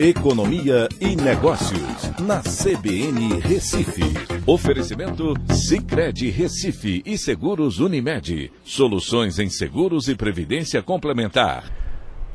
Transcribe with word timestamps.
Economia 0.00 0.88
e 1.00 1.16
Negócios, 1.16 2.20
na 2.20 2.40
CBN 2.40 3.40
Recife. 3.40 4.04
Oferecimento 4.46 5.34
Cicred 5.52 6.30
Recife 6.30 7.02
e 7.04 7.18
Seguros 7.18 7.80
Unimed. 7.80 8.52
Soluções 8.62 9.40
em 9.40 9.50
seguros 9.50 10.06
e 10.06 10.14
previdência 10.14 10.80
complementar. 10.84 11.64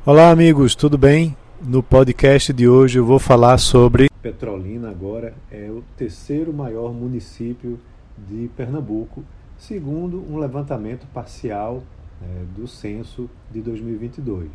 Olá, 0.05 0.29
amigos, 0.29 0.75
tudo 0.75 0.97
bem? 0.97 1.37
No 1.61 1.81
podcast 1.81 2.51
de 2.51 2.67
hoje 2.67 2.99
eu 2.99 3.05
vou 3.05 3.17
falar 3.17 3.57
sobre. 3.57 4.09
Petrolina 4.21 4.89
agora 4.89 5.33
é 5.49 5.69
o 5.71 5.81
terceiro 5.95 6.51
maior 6.51 6.91
município 6.91 7.79
de 8.17 8.49
Pernambuco, 8.57 9.23
segundo 9.57 10.21
um 10.29 10.37
levantamento 10.37 11.07
parcial 11.13 11.81
é, 12.21 12.25
do 12.59 12.67
censo 12.67 13.29
de 13.49 13.61
2022. 13.61 14.49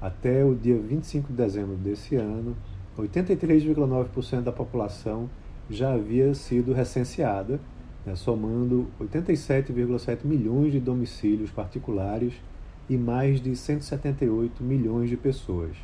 Até 0.00 0.44
o 0.44 0.54
dia 0.54 0.78
25 0.78 1.28
de 1.28 1.34
dezembro 1.34 1.76
desse 1.76 2.16
ano, 2.16 2.54
83,9% 2.98 4.42
da 4.42 4.52
população 4.52 5.28
já 5.70 5.94
havia 5.94 6.34
sido 6.34 6.72
recenseada, 6.72 7.60
né, 8.04 8.14
somando 8.14 8.86
87,7 9.00 10.24
milhões 10.24 10.72
de 10.72 10.80
domicílios 10.80 11.50
particulares 11.50 12.34
e 12.88 12.96
mais 12.96 13.40
de 13.40 13.56
178 13.56 14.62
milhões 14.62 15.08
de 15.08 15.16
pessoas. 15.16 15.76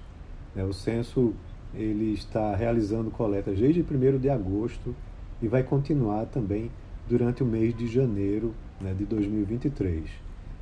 Né, 0.54 0.62
o 0.62 0.72
censo 0.72 1.34
ele 1.74 2.12
está 2.12 2.54
realizando 2.54 3.10
coletas 3.10 3.58
desde 3.58 3.80
1 3.80 4.18
de 4.18 4.28
agosto 4.28 4.94
e 5.40 5.48
vai 5.48 5.62
continuar 5.62 6.26
também 6.26 6.70
durante 7.08 7.42
o 7.42 7.46
mês 7.46 7.74
de 7.74 7.86
janeiro 7.86 8.54
né, 8.80 8.94
de 8.94 9.04
2023. 9.04 10.04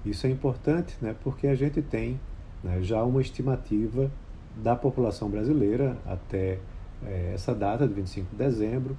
Isso 0.07 0.27
é 0.27 0.31
importante 0.31 0.97
né, 1.03 1.15
porque 1.23 1.47
a 1.47 1.55
gente 1.55 1.83
tem 1.83 2.19
né, 2.63 2.81
já 2.83 3.03
uma 3.03 3.21
estimativa 3.21 4.11
da 4.57 4.77
população 4.77 5.29
brasileira 5.29 5.97
até 6.07 6.59
é, 7.05 7.33
essa 7.35 7.55
data, 7.55 7.87
de 7.87 7.95
25 7.95 8.31
de 8.31 8.37
dezembro, 8.37 8.97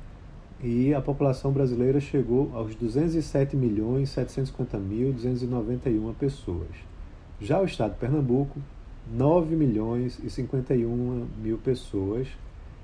e 0.64 0.94
a 0.94 1.02
população 1.02 1.52
brasileira 1.52 2.00
chegou 2.00 2.52
aos 2.54 2.76
207 2.76 3.56
milhões 3.56 4.10
750 4.12 4.78
mil 4.78 5.12
291 5.12 6.14
pessoas. 6.14 6.70
Já 7.40 7.60
o 7.60 7.66
estado 7.66 7.94
de 7.94 7.98
Pernambuco, 7.98 8.60
9 9.12 9.56
milhões 9.56 10.20
e 10.24 10.30
51 10.30 11.28
mil 11.42 11.58
pessoas 11.58 12.28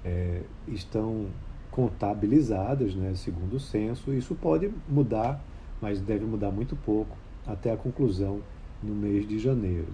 é, 0.04 0.42
estão 0.68 1.28
contabilizadas, 1.70 2.96
né, 2.96 3.14
segundo 3.14 3.58
o 3.58 3.60
censo. 3.60 4.12
Isso 4.12 4.34
pode 4.34 4.72
mudar, 4.90 5.40
mas 5.80 6.02
deve 6.02 6.26
mudar 6.26 6.50
muito 6.50 6.76
pouco 6.76 7.16
até 7.46 7.72
a 7.72 7.78
conclusão 7.78 8.42
no 8.82 8.96
mês 8.96 9.28
de 9.28 9.38
janeiro. 9.38 9.88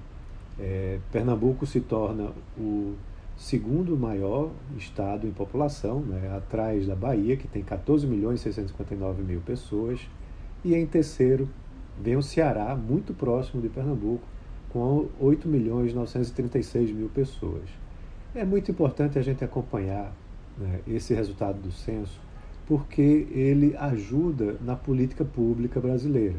É, 0.60 1.00
Pernambuco 1.12 1.66
se 1.66 1.82
torna 1.82 2.32
o 2.58 2.94
segundo 3.36 3.98
maior 3.98 4.52
estado 4.78 5.28
em 5.28 5.32
população, 5.32 6.00
né, 6.02 6.36
atrás 6.36 6.86
da 6.86 6.96
Bahia, 6.96 7.36
que 7.36 7.48
tem 7.48 7.64
14 7.64 8.06
milhões 8.06 8.40
e 8.40 8.44
659 8.44 9.24
mil 9.24 9.42
pessoas, 9.42 10.00
e 10.64 10.76
em 10.76 10.86
terceiro 10.86 11.50
vem 12.02 12.16
o 12.16 12.22
Ceará, 12.22 12.76
muito 12.76 13.14
próximo 13.14 13.62
de 13.62 13.70
Pernambuco, 13.70 14.24
com 14.70 15.08
8 15.20 15.48
milhões 15.48 15.92
e 15.92 15.96
936 15.96 16.92
mil 16.92 17.10
pessoas. 17.10 17.70
É 18.34 18.44
muito 18.44 18.72
importante 18.72 19.20
a 19.20 19.22
gente 19.22 19.44
acompanhar 19.44 20.12
né, 20.58 20.80
esse 20.88 21.14
resultado 21.14 21.62
do 21.62 21.72
censo, 21.72 22.20
porque 22.66 23.28
ele 23.32 23.76
ajuda 23.78 24.58
na 24.62 24.76
política 24.76 25.24
pública 25.24 25.80
brasileira, 25.80 26.38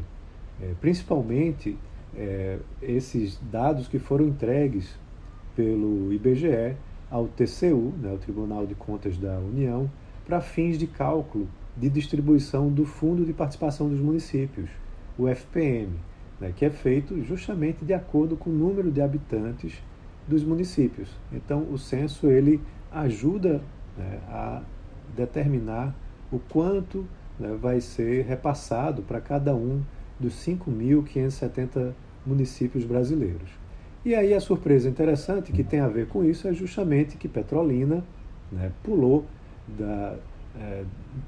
é, 0.61 0.73
principalmente 0.81 1.77
é, 2.17 2.57
esses 2.81 3.39
dados 3.51 3.87
que 3.87 3.99
foram 3.99 4.25
entregues 4.25 4.97
pelo 5.55 6.11
IBGE 6.13 6.75
ao 7.09 7.27
TCU, 7.27 7.93
né, 8.01 8.11
o 8.13 8.17
Tribunal 8.17 8.65
de 8.65 8.75
Contas 8.75 9.17
da 9.17 9.37
União, 9.37 9.89
para 10.25 10.41
fins 10.41 10.77
de 10.77 10.87
cálculo 10.87 11.47
de 11.77 11.89
distribuição 11.89 12.69
do 12.69 12.85
Fundo 12.85 13.25
de 13.25 13.33
Participação 13.33 13.89
dos 13.89 13.99
Municípios, 13.99 14.69
o 15.17 15.27
FPM, 15.27 15.93
né, 16.39 16.53
que 16.55 16.65
é 16.65 16.69
feito 16.69 17.21
justamente 17.23 17.85
de 17.85 17.93
acordo 17.93 18.35
com 18.35 18.49
o 18.49 18.53
número 18.53 18.91
de 18.91 19.01
habitantes 19.01 19.81
dos 20.27 20.43
municípios. 20.43 21.09
Então, 21.31 21.67
o 21.71 21.77
censo 21.77 22.27
ele 22.27 22.59
ajuda 22.91 23.61
né, 23.97 24.19
a 24.27 24.61
determinar 25.15 25.95
o 26.31 26.39
quanto 26.39 27.05
né, 27.39 27.55
vai 27.59 27.79
ser 27.79 28.25
repassado 28.25 29.03
para 29.03 29.21
cada 29.21 29.55
um 29.55 29.81
dos 30.19 30.33
5.570 30.45 31.93
municípios 32.25 32.83
brasileiros. 32.83 33.49
E 34.03 34.13
aí 34.13 34.33
a 34.33 34.39
surpresa 34.39 34.87
interessante 34.87 35.51
que 35.51 35.63
tem 35.63 35.79
a 35.79 35.87
ver 35.87 36.07
com 36.07 36.23
isso 36.23 36.47
é 36.47 36.53
justamente 36.53 37.17
que 37.17 37.27
Petrolina 37.27 38.03
né, 38.51 38.71
pulou 38.83 39.25
da, 39.67 40.15
é, 40.59 40.83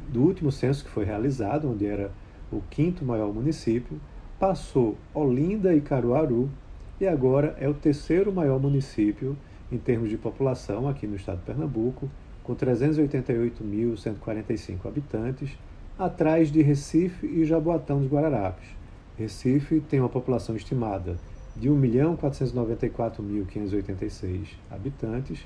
do 0.10 0.22
último 0.22 0.52
censo 0.52 0.86
que 0.86 0.92
foi 0.92 1.04
realizado, 1.04 1.72
onde 1.72 1.86
era 1.86 2.12
o 2.52 2.62
quinto 2.70 3.04
maior 3.04 3.34
município, 3.34 4.00
passou 4.40 4.96
Olinda 5.14 5.74
e 5.74 5.82
Caruaru 5.82 6.50
e 7.02 7.08
agora 7.08 7.56
é 7.60 7.68
o 7.68 7.74
terceiro 7.74 8.32
maior 8.32 8.60
município 8.60 9.36
em 9.72 9.78
termos 9.78 10.10
de 10.10 10.18
população 10.18 10.88
aqui 10.88 11.08
no 11.08 11.16
estado 11.16 11.40
de 11.40 11.46
Pernambuco, 11.46 12.10
com 12.44 12.56
388.145 12.56 14.86
habitantes, 14.86 15.58
atrás 16.00 16.52
de 16.52 16.62
Recife 16.62 17.26
e 17.26 17.44
Jaboatão 17.44 18.00
dos 18.00 18.08
Guararapes. 18.10 18.77
Recife 19.18 19.82
tem 19.82 20.00
uma 20.00 20.10
população 20.10 20.56
estimada 20.56 21.18
de 21.56 21.70
1.494.586 21.70 24.50
habitantes 24.70 25.40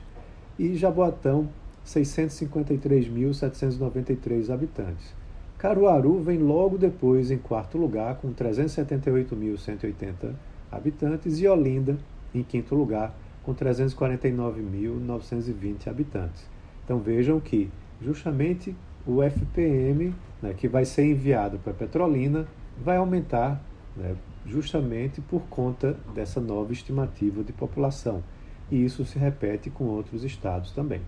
e 0.60 0.76
Jaboatão 0.76 1.48
653.793 1.86 4.54
habitantes. 4.54 5.16
Caruaru 5.58 6.22
vem 6.22 6.40
logo 6.40 6.78
depois 6.78 7.32
em 7.32 7.38
quarto 7.38 7.78
lugar 7.78 8.16
com 8.16 8.34
378.180 8.34 10.34
habitantes 10.70 11.40
e 11.40 11.48
Olinda 11.48 11.98
em 12.34 12.44
quinto 12.44 12.76
lugar 12.76 13.16
com 13.44 13.56
349.920 13.56 15.88
habitantes. 15.88 16.46
Então 16.84 17.00
vejam 17.00 17.40
que 17.40 17.72
justamente 18.02 18.76
o 19.06 19.22
FPM, 19.24 20.14
né, 20.42 20.54
que 20.54 20.68
vai 20.68 20.86
ser 20.86 21.06
enviado 21.06 21.60
para 21.60 21.74
Petrolina, 21.74 22.48
vai 22.84 22.98
aumentar 22.98 23.62
né, 23.96 24.16
justamente 24.46 25.22
por 25.22 25.42
conta 25.44 25.96
dessa 26.14 26.40
nova 26.40 26.72
estimativa 26.72 27.44
de 27.44 27.54
população. 27.54 28.24
E 28.70 28.84
isso 28.84 29.06
se 29.06 29.20
repete 29.20 29.70
com 29.70 29.86
outros 29.86 30.24
estados 30.24 30.72
também. 30.72 31.02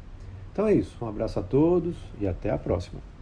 Então 0.51 0.67
é 0.67 0.73
isso. 0.73 0.97
Um 1.01 1.07
abraço 1.07 1.39
a 1.39 1.43
todos 1.43 1.95
e 2.19 2.27
até 2.27 2.51
a 2.51 2.57
próxima. 2.57 3.12